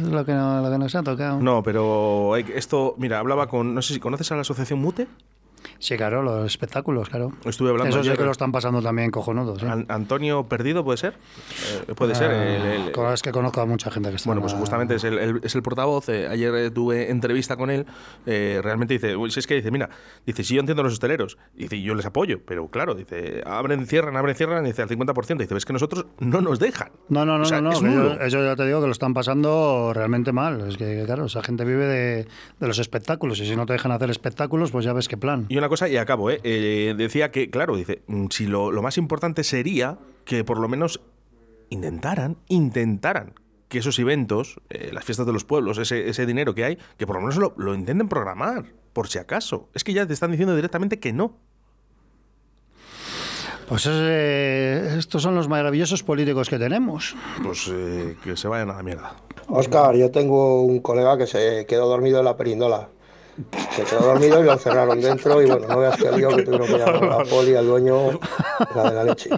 [0.02, 1.40] Lo que, no- lo que nos ha tocado.
[1.42, 5.08] No, pero hay esto, mira, hablaba con, no sé si conoces a la asociación Mute.
[5.80, 7.32] Sí, claro, los espectáculos, claro.
[7.46, 9.62] Estuve hablando Eso sí ayer- que lo están pasando también cojonudos.
[9.64, 9.68] ¿eh?
[9.70, 11.14] An- Antonio Perdido, ¿puede ser?
[11.88, 12.32] Eh, puede ser.
[12.32, 12.66] Ah, el-
[12.98, 14.30] el- Es que conozco a mucha gente que está.
[14.30, 16.10] Bueno, pues justamente es el, el- es el portavoz.
[16.10, 17.86] eh, ayer tuve entrevista con él.
[18.26, 19.90] realmente dice, "Uy, si es que dice, mira,
[20.26, 23.86] dice, si yo entiendo a los hosteleros, dice, yo les apoyo, pero claro, dice, abren,
[23.88, 25.44] cierran, abren, cierran, dice al 50%.
[25.44, 26.90] Dice, ves que nosotros no nos dejan.
[27.10, 29.92] No, no, no, O sea, no, no, eso ya te digo que lo están pasando
[29.94, 30.62] realmente mal.
[30.68, 32.28] Es que, claro, esa gente vive de,
[32.60, 35.46] de los espectáculos y si no te dejan hacer espectáculos, pues ya ves qué plan.
[35.50, 36.40] Y una cosa, y acabo, ¿eh?
[36.44, 40.68] Eh, decía que, claro, dice, mm, si lo, lo más importante sería que por lo
[40.68, 41.02] menos
[41.70, 43.34] intentaran, intentaran
[43.68, 47.08] que esos eventos, eh, las fiestas de los pueblos, ese, ese dinero que hay, que
[47.08, 49.70] por lo menos lo, lo intenten programar, por si acaso.
[49.74, 51.38] Es que ya te están diciendo directamente que no.
[53.68, 57.16] Pues es, eh, estos son los maravillosos políticos que tenemos.
[57.44, 59.16] Pues eh, que se vayan a la mierda.
[59.48, 62.90] Oscar, yo tengo un colega que se quedó dormido en la perindola.
[63.76, 66.68] Se quedó dormido y lo encerraron dentro y bueno, no veas que lío que tuvieron
[66.68, 68.20] que llamar a la poli, al dueño,
[68.74, 69.30] la de la leche.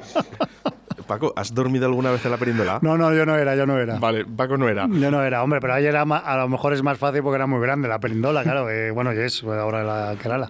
[1.08, 2.80] Paco, ¿has dormido alguna vez en la perindola?
[2.82, 3.98] No, no, yo no era, yo no era.
[4.00, 4.88] Vale, Paco no era.
[4.89, 6.06] Yo no era, hombre, pero ayer a
[6.38, 8.67] lo mejor es más fácil porque era muy grande la perindola, claro.
[8.67, 10.50] que, bueno, y es ahora la Kerala.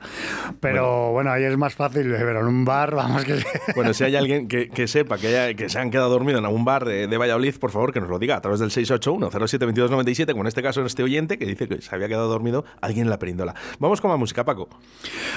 [0.59, 3.39] Pero bueno, ayer es más fácil, eh, pero en un bar, vamos que.
[3.75, 6.45] Bueno, si hay alguien que, que sepa que, haya- que se han quedado dormidos en
[6.45, 10.35] algún bar eh, de Valladolid, por favor que nos lo diga a través del 681-072297,
[10.35, 13.09] con este caso en este oyente que dice que se había quedado dormido alguien en
[13.09, 13.53] la perindola.
[13.79, 14.69] Vamos con la música, Paco.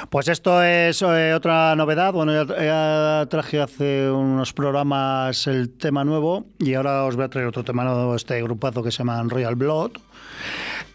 [0.08, 2.12] Pues esto es eh, otra novedad.
[2.12, 5.09] Bueno, ya, ya traje hace unos programas
[5.46, 8.90] el tema nuevo y ahora os voy a traer otro tema nuevo, este grupazo que
[8.90, 9.92] se llama Royal Blood.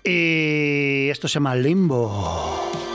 [0.04, 2.95] Y esto se llama Limbo.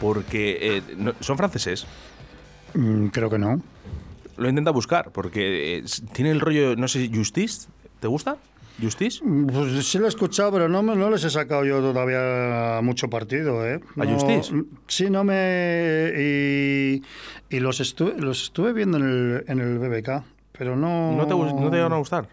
[0.00, 1.86] Porque eh, no- son franceses.
[2.74, 3.60] Mm, creo que no.
[4.36, 7.68] Lo intenta buscar, porque eh, s- tiene el rollo, no sé, Justice.
[8.00, 8.36] ¿Te gusta?
[8.80, 9.20] ¿Justice?
[9.52, 13.10] Pues sí lo he escuchado, pero no, me- no les he sacado yo todavía mucho
[13.10, 13.80] partido, ¿eh?
[13.98, 14.54] ¿A No- Justice?
[14.86, 16.12] Sí, no me...
[16.16, 17.02] Y,
[17.50, 21.12] y los, estuve, los estuve viendo en el, en el BBK, pero no...
[21.16, 22.28] ¿No te, gus- no te a gustar?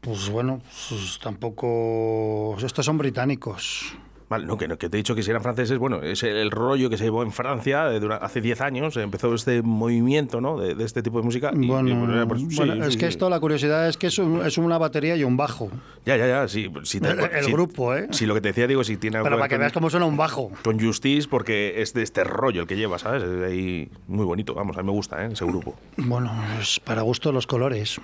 [0.00, 2.56] Pues bueno, pues tampoco...
[2.64, 3.94] Estos son británicos.
[4.30, 6.50] Vale, no que, no, que te he dicho que si eran franceses, bueno, es el,
[6.50, 10.58] rollo que se llevó en Francia eh, hace 10 años, empezó este movimiento, ¿no?
[10.58, 11.50] De, de este tipo de música.
[11.54, 14.08] y- y, Bueno, bueno, pues, sí, bueno, sí, es que esto, la curiosidad es que
[14.08, 15.70] es, un- es una batería y un bajo.
[16.04, 16.70] Ya, ya, ya, sí.
[16.82, 18.08] Si te- El- el si- grupo, ¿eh?
[18.10, 20.04] Si lo que te decía, digo, si tiene algo Pero para que veas cómo suena
[20.06, 20.50] un bajo.
[20.62, 23.22] Con Justice, porque es de este rollo el que lleva, ¿sabes?
[23.22, 25.30] Es ahí muy bonito, vamos, a mí me gusta, ¿eh?
[25.32, 25.74] Ese grupo.
[25.96, 27.98] Bueno, es para gusto los colores.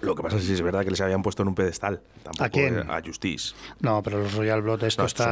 [0.00, 2.00] Lo que pasa es que es verdad que les habían puesto en un pedestal.
[2.22, 2.90] Tampoco ¿A quién?
[2.90, 3.54] A Justice.
[3.80, 5.24] No, pero los Royal Blood estos No,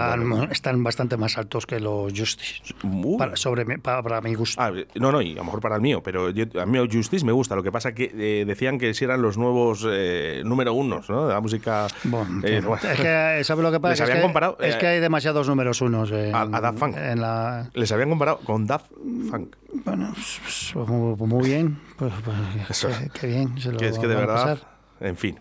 [0.44, 2.74] están, están bastante más altos que los Justice.
[3.18, 4.60] Para, sobre, mi- para, para mi gusto.
[4.60, 7.24] Ah, no, no, y a lo mejor para el mío, pero yo- a mí Justice
[7.24, 7.54] me gusta.
[7.56, 11.26] Lo que pasa que eh, decían que si eran los nuevos eh, número unos, ¿no?
[11.28, 11.86] De la música.
[11.86, 12.76] eh, bueno.
[12.76, 14.02] Es que, ¿sabes lo que pasa?
[14.04, 16.82] Les Es que, comparado, es eh, que hay demasiados números unos en, a, a Daft
[16.96, 17.70] en la...
[17.74, 18.90] Les habían comparado con Daft
[19.30, 19.56] Punk.
[19.84, 20.86] Bueno, pues, pues,
[21.18, 21.78] pues muy bien.
[21.96, 22.36] Pues, pues,
[22.70, 22.88] Eso.
[22.88, 23.58] qué, qué bien.
[23.60, 24.78] se lo Que es que de verdad, pasar.
[25.00, 25.40] en fin.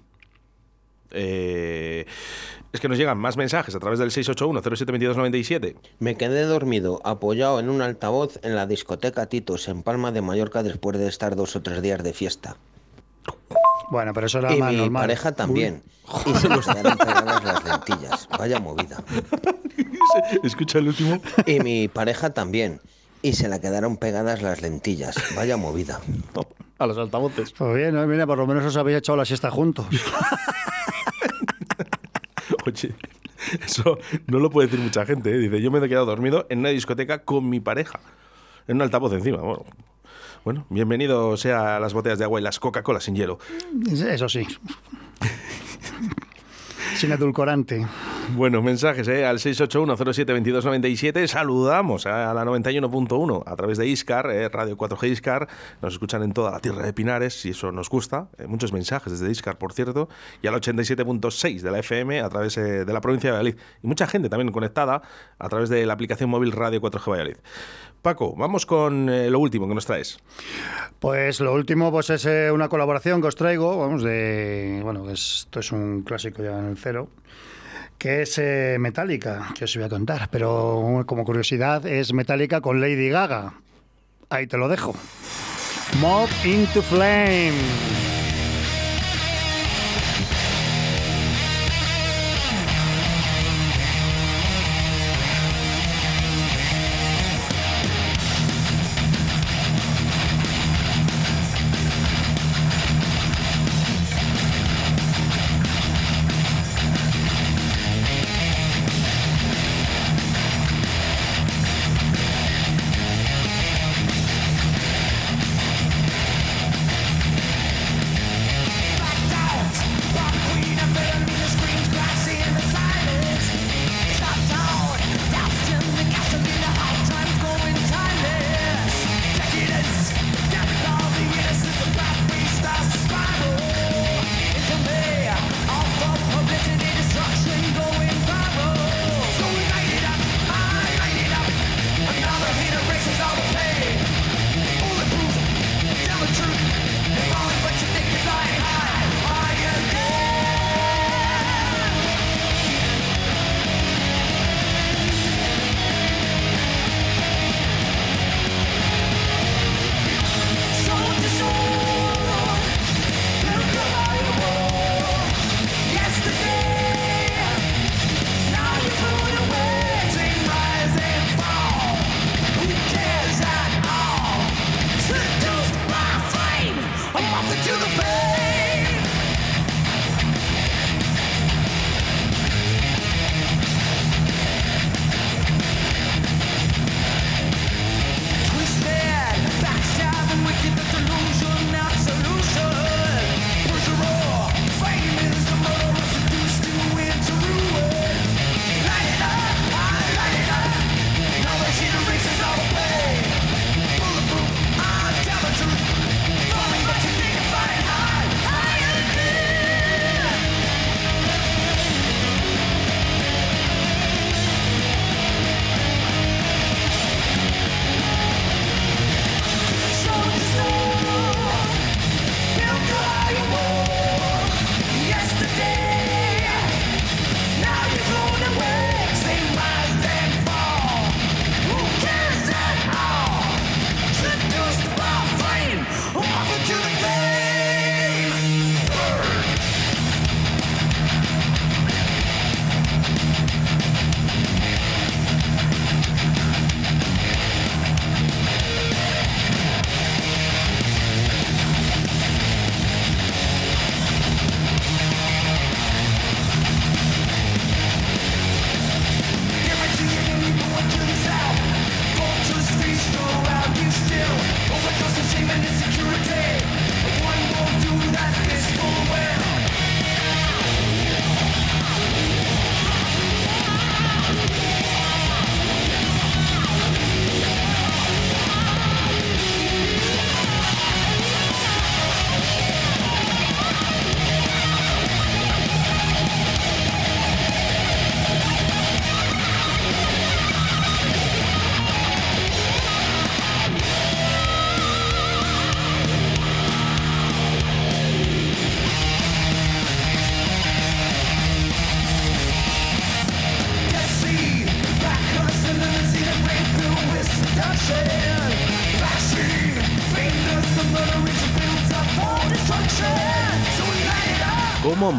[1.12, 2.06] Eh,
[2.72, 5.76] es que nos llegan más mensajes a través del 681-072297.
[6.00, 10.64] Me quedé dormido, apoyado en un altavoz en la discoteca Titos, en Palma de Mallorca,
[10.64, 12.58] después de estar dos o tres días de fiesta.
[13.92, 15.04] Bueno, pero eso era Y más mi normal.
[15.04, 15.84] pareja también.
[16.26, 18.28] Y se nos quedaron pegadas las lentillas.
[18.38, 19.04] Vaya movida.
[20.44, 21.22] Escucha el último.
[21.46, 22.82] Y mi pareja también.
[23.24, 25.16] Y se le quedaron pegadas las lentillas.
[25.34, 26.02] Vaya movida.
[26.78, 27.54] A los altavoces.
[27.54, 28.06] Pues bien, ¿no?
[28.06, 29.86] mira, por lo menos os habéis echado la siesta juntos.
[32.66, 32.94] Oye,
[33.66, 33.98] eso
[34.28, 35.32] no lo puede decir mucha gente.
[35.32, 35.38] ¿eh?
[35.38, 38.02] Dice, yo me he quedado dormido en una discoteca con mi pareja.
[38.68, 39.38] En un altavoz encima.
[39.38, 39.64] Bueno,
[40.44, 43.40] bueno bienvenido sea a las botellas de agua y las Coca-Cola sin hielo.
[43.90, 44.46] Eso sí.
[46.96, 47.86] Sin edulcorante.
[48.36, 49.26] Bueno, mensajes ¿eh?
[49.26, 51.28] al 681-07-2297.
[51.28, 55.48] Saludamos a la 91.1 a través de Iscar, eh, Radio 4G Iscar.
[55.82, 58.30] Nos escuchan en toda la tierra de Pinares y eso nos gusta.
[58.38, 60.08] Eh, muchos mensajes desde Iscar, por cierto.
[60.42, 63.60] Y al 87.6 de la FM a través eh, de la provincia de Valladolid.
[63.84, 65.02] Y mucha gente también conectada
[65.40, 67.38] a través de la aplicación móvil Radio 4G Valladolid.
[68.04, 70.20] Paco, vamos con eh, lo último que nos traes.
[71.00, 74.82] Pues lo último pues es eh, una colaboración que os traigo, vamos, de...
[74.84, 77.08] Bueno, esto es un clásico ya en el cero,
[77.98, 80.28] que es eh, Metallica, que os voy a contar.
[80.30, 83.54] Pero como curiosidad, es Metallica con Lady Gaga.
[84.30, 84.94] Ahí te lo dejo.
[86.02, 88.23] Mob into Flame.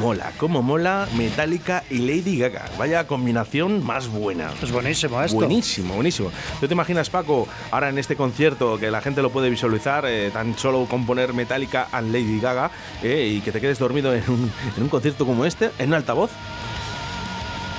[0.04, 2.66] Mola, cómo mola Metallica y Lady Gaga.
[2.78, 4.52] Vaya combinación más buena.
[4.62, 5.34] Es buenísimo esto.
[5.34, 6.30] Buenísimo, buenísimo.
[6.60, 10.30] ¿Tú te imaginas, Paco, ahora en este concierto que la gente lo puede visualizar, eh,
[10.30, 12.70] tan solo componer Metallica and Lady Gaga
[13.02, 15.94] eh, y que te quedes dormido en un, en un concierto como este, en un
[15.94, 16.30] altavoz?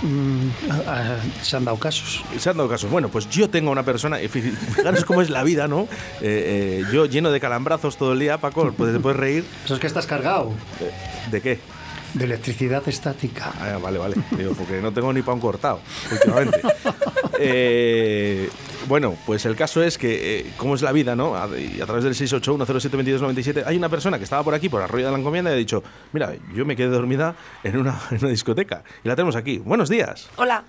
[0.01, 0.49] Mm,
[1.43, 2.23] se han dado casos.
[2.39, 2.89] Se han dado casos.
[2.89, 5.83] Bueno, pues yo tengo una persona, fijaros cómo es la vida, ¿no?
[6.21, 9.45] Eh, eh, yo lleno de calambrazos todo el día, Paco, pues te puedes reír.
[9.63, 10.53] Eso es que estás cargado.
[11.29, 11.59] ¿De qué?
[12.15, 13.53] De electricidad estática.
[13.59, 14.15] Ah, vale, vale.
[14.37, 15.79] Digo, porque no tengo ni pan cortado
[16.11, 16.61] últimamente.
[17.39, 18.49] Eh,
[18.87, 21.35] bueno, pues el caso es que, eh, ¿cómo es la vida, no?
[21.35, 25.05] A, y a través del 681072297 hay una persona que estaba por aquí, por Arroyo
[25.07, 28.29] de la Encomienda, y ha dicho, mira, yo me quedé dormida en una, en una
[28.29, 28.83] discoteca.
[29.03, 29.57] Y la tenemos aquí.
[29.57, 30.29] Buenos días.
[30.37, 30.63] Hola.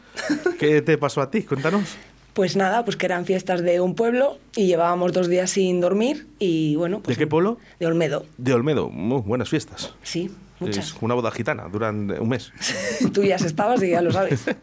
[0.58, 1.42] ¿Qué te pasó a ti?
[1.42, 1.96] Cuéntanos.
[2.32, 6.26] Pues nada, pues que eran fiestas de un pueblo y llevábamos dos días sin dormir
[6.38, 7.58] y bueno, ¿De pues qué pueblo?
[7.80, 8.26] de Olmedo.
[8.36, 8.90] De Olmedo.
[8.90, 9.94] Muy buenas fiestas.
[10.02, 10.30] Sí,
[10.60, 10.88] muchas.
[10.88, 12.52] Es una boda gitana, duran un mes.
[13.12, 14.44] Tú ya estabas y ya lo sabes.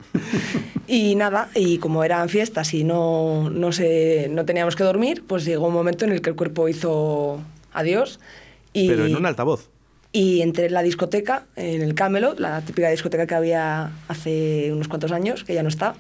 [0.86, 5.46] Y nada, y como eran fiestas y no, no, se, no teníamos que dormir, pues
[5.46, 7.40] llegó un momento en el que el cuerpo hizo
[7.72, 8.20] adiós.
[8.74, 9.70] Y, Pero en un altavoz.
[10.12, 14.90] y entré en la discoteca, en el Camelot, la típica discoteca que había hace unos
[14.90, 15.96] cuantos años, que ya no está.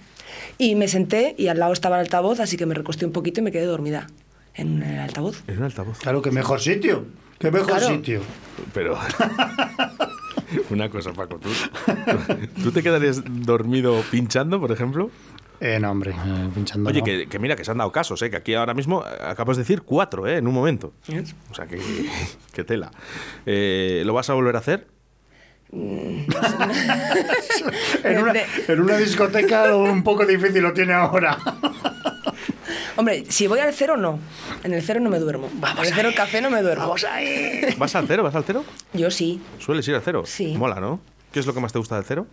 [0.57, 3.39] Y me senté y al lado estaba el altavoz, así que me recosté un poquito
[3.39, 4.07] y me quedé dormida
[4.53, 5.43] en el altavoz.
[5.47, 5.99] En un altavoz.
[5.99, 7.05] Claro, que mejor sitio.
[7.43, 7.87] Qué mejor Claro.
[7.87, 8.21] sitio.
[8.73, 8.97] Pero.
[10.69, 11.49] Una cosa, Paco, ¿tú,
[12.63, 15.09] ¿tú te quedarías dormido pinchando, por ejemplo?
[15.59, 16.89] Eh, no, hombre, eh, pinchando.
[16.89, 17.05] Oye, no.
[17.05, 18.29] que, que mira, que se han dado casos, ¿eh?
[18.29, 20.37] que aquí ahora mismo acabas de decir cuatro, ¿eh?
[20.37, 20.93] en un momento.
[21.51, 21.79] O sea, que,
[22.53, 22.91] que tela.
[23.45, 24.87] Eh, ¿Lo vas a volver a hacer?
[25.73, 26.27] en,
[28.19, 28.33] una,
[28.67, 31.35] en una discoteca un poco difícil lo tiene ahora.
[32.95, 34.19] Hombre, si voy al cero, no.
[34.63, 35.49] En el cero no me duermo.
[35.51, 36.83] en el cero café no me duermo.
[36.83, 37.61] Vamos ahí.
[37.77, 38.23] ¿Vas al cero?
[38.23, 38.63] ¿Vas al cero?
[38.93, 39.41] Yo sí.
[39.59, 40.23] ¿Sueles ir al cero?
[40.25, 40.55] Sí.
[40.57, 40.99] Mola, ¿no?
[41.31, 42.27] ¿Qué es lo que más te gusta del cero?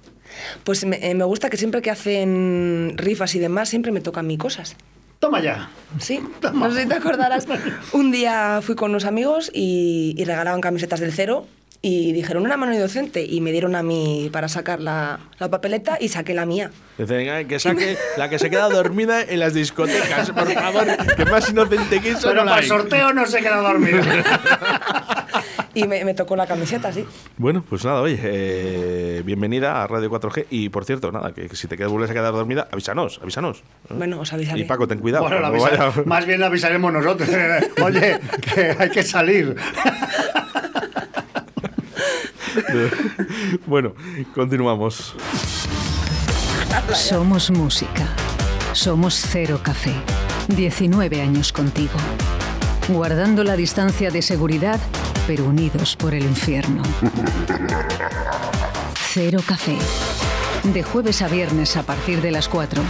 [0.62, 4.26] Pues me, eh, me gusta que siempre que hacen rifas y demás, siempre me tocan
[4.26, 4.76] a mí cosas.
[5.18, 5.70] Toma ya.
[5.98, 6.20] Sí,
[6.54, 7.46] no sé si te acordarás.
[7.92, 11.46] Un día fui con unos amigos y, y regalaban camisetas del cero
[11.82, 15.96] y dijeron una mano inocente y me dieron a mí para sacar la, la papeleta
[16.00, 16.70] y saqué la mía.
[16.98, 21.24] Dicen, "Ay, que saque la que se queda dormida en las discotecas, por favor, que
[21.24, 22.68] más inocente que eso Pero no la para el hay".
[22.68, 24.00] sorteo no se queda dormido.
[25.72, 27.04] Y me, me tocó la camiseta, sí.
[27.36, 30.46] Bueno, pues nada, oye, eh, bienvenida a Radio 4G.
[30.50, 33.58] Y por cierto, nada, que, que si te quedas, vuelves a quedar dormida, avísanos, avísanos.
[33.58, 33.94] ¿eh?
[33.94, 34.58] Bueno, os avisaré.
[34.60, 35.22] Y Paco, ten cuidado.
[35.28, 37.28] Bueno, la avisa- vaya- más bien la avisaremos nosotros.
[37.84, 38.18] Oye,
[38.52, 39.54] que hay que salir.
[43.66, 43.94] bueno,
[44.34, 45.14] continuamos.
[46.94, 48.06] Somos música.
[48.72, 49.94] Somos Cero Café.
[50.48, 51.96] 19 años contigo.
[52.88, 54.80] Guardando la distancia de seguridad,
[55.26, 56.82] pero unidos por el infierno.
[58.94, 59.76] Cero Café.
[60.64, 62.82] De jueves a viernes a partir de las 4.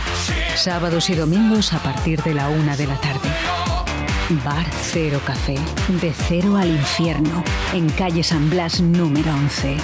[0.56, 3.79] Sábados y domingos a partir de la 1 de la tarde.
[4.44, 5.56] Bar Cero Café.
[6.00, 7.42] De cero al infierno.
[7.72, 9.76] En calle San Blas número 11.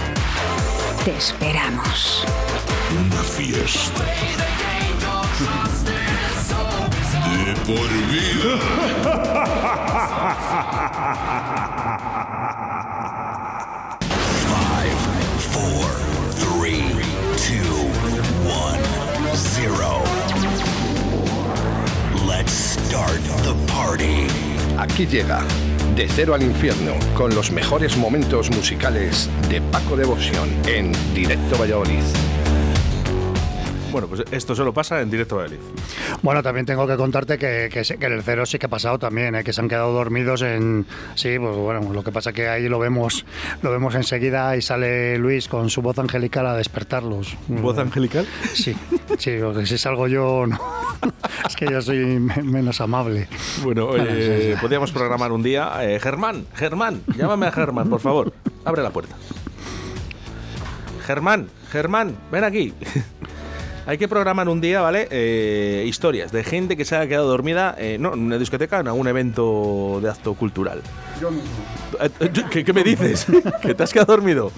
[1.05, 2.25] Te esperamos.
[3.07, 4.05] Una fiesta.
[7.45, 8.59] De por vida.
[14.47, 14.99] Five,
[15.51, 15.91] four,
[16.39, 16.85] three,
[17.37, 17.91] two,
[18.49, 18.81] one,
[19.35, 20.06] zero.
[22.87, 24.29] Let's start the party.
[24.79, 25.43] Aquí llega
[25.97, 32.03] De Cero al Infierno con los mejores momentos musicales de Paco Devoción en Directo Valladolid.
[33.91, 35.65] Bueno, pues esto solo pasa en directo a Valladolid.
[36.27, 38.69] Bueno, también tengo que contarte que, que, sí- que en el cero sí que ha
[38.69, 39.45] pasado también, ¿eh?
[39.45, 40.85] que se han quedado dormidos en...
[41.15, 43.25] Sí, pues bueno, lo que pasa que ahí lo vemos
[43.63, 47.37] lo vemos enseguida y sale Luis con su voz angelical a despertarlos.
[47.47, 48.27] ¿Voz angelical?
[48.55, 48.75] Sí,
[49.19, 50.59] sí, porque si salgo yo, no.
[51.49, 53.29] es que yo soy me- menos amable.
[53.63, 54.55] Bueno, sí.
[54.61, 55.75] podríamos programar un día.
[55.83, 58.33] eh, Germán, Germán, llámame a Germán, por favor.
[58.65, 59.15] Abre la puerta.
[61.07, 62.75] Germán, Germán, ven aquí.
[63.87, 65.07] Hay que programar un día, ¿vale?
[65.13, 68.89] Eh, historias de gente que se haya quedado dormida, eh, no en una discoteca, en
[68.89, 70.83] algún evento de acto cultural.
[72.01, 73.27] Eh, eh, ¿Qué, qué me dices?
[73.63, 74.51] ¿Que te has quedado dormido?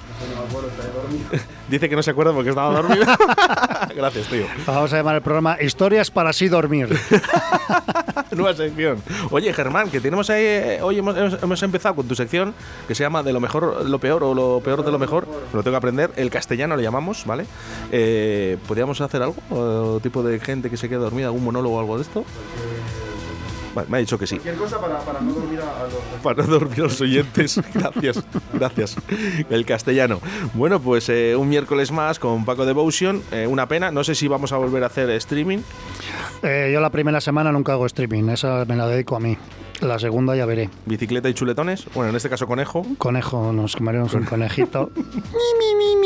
[1.68, 3.04] Dice que no se acuerda porque estaba dormido.
[3.96, 4.46] Gracias, tío.
[4.66, 6.88] Vamos a llamar el programa Historias para así dormir.
[8.34, 9.02] Nueva sección.
[9.30, 10.42] Oye, Germán, que tenemos ahí.
[10.44, 12.54] eh, Hoy hemos, hemos- hemos empezado con tu sección
[12.86, 15.26] que se llama De lo mejor, lo peor o lo peor de lo mejor.
[15.52, 16.10] Lo tengo que aprender.
[16.16, 17.46] El castellano le llamamos, ¿vale?
[17.92, 19.36] Eh, ¿Podríamos hacer algo?
[19.50, 21.26] Eh, ¿Tipo de gente que se queda dormida?
[21.26, 22.24] ¿Algún monólogo o algo de esto?
[23.78, 24.34] Vale, me ha dicho que sí.
[24.38, 25.94] Cualquier cosa para, para no dormir a, a los...
[26.20, 27.60] Para no dormir a los oyentes.
[27.74, 28.96] Gracias, gracias.
[29.48, 30.20] El castellano.
[30.54, 33.22] Bueno, pues eh, un miércoles más con Paco Devotion.
[33.30, 33.92] Eh, una pena.
[33.92, 35.58] No sé si vamos a volver a hacer streaming.
[36.42, 39.36] Eh, yo la primera semana nunca hago streaming, esa me la dedico a mí.
[39.80, 40.68] La segunda ya veré.
[40.86, 41.86] ¿Bicicleta y chuletones?
[41.94, 42.84] Bueno, en este caso conejo.
[42.98, 44.90] Conejo, nos comeremos un conejito.
[44.96, 45.97] mi, mi, mi, mi, mi, mi, mi.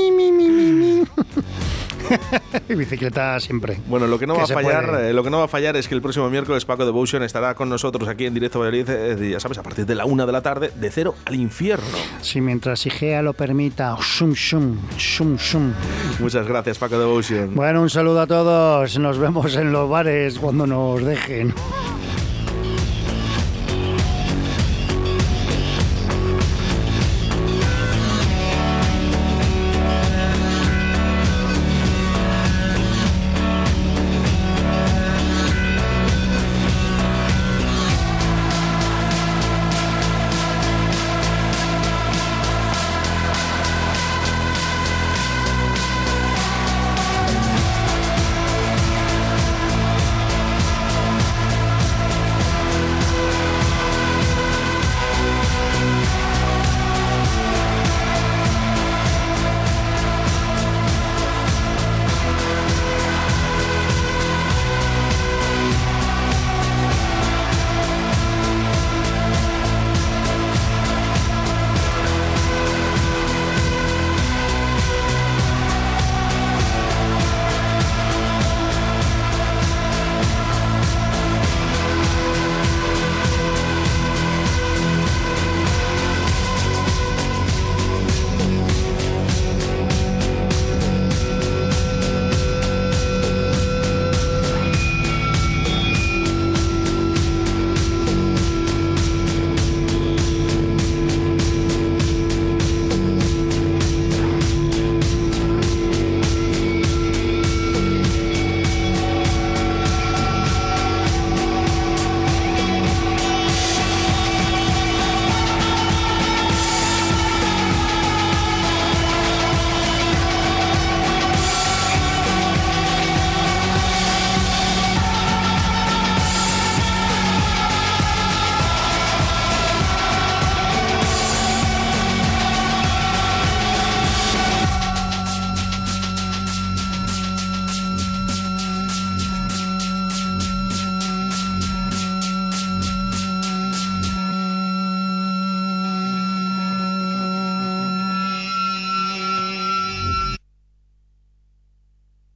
[2.69, 3.79] y bicicleta siempre.
[3.87, 5.77] Bueno, lo que no Que va a fallar, eh, lo que no va a fallar
[5.77, 9.31] es que el próximo miércoles Paco Devotion estará con nosotros aquí en directo Valladolid, eh,
[9.31, 11.85] ya sabes, a partir de la una de la tarde, de cero al infierno.
[12.21, 13.97] Si mientras Igea lo permita.
[14.01, 15.73] Shum, shum, shum, shum.
[16.21, 17.55] Muchas gracias, Paco Devotion.
[17.55, 18.99] Bueno, un saludo a todos.
[18.99, 21.55] Nos vemos en los bares cuando nos dejen.